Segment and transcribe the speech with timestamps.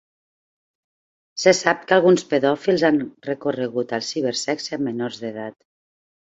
[1.41, 5.61] Se sap que alguns pedòfils han recorregut al cibersexe amb menors d'edat.